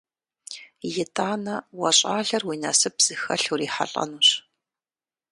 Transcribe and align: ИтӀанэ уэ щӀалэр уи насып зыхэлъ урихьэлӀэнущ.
ИтӀанэ 1.01 1.55
уэ 1.79 1.89
щӀалэр 1.97 2.43
уи 2.47 2.57
насып 2.63 2.95
зыхэлъ 3.05 3.47
урихьэлӀэнущ. 3.53 4.27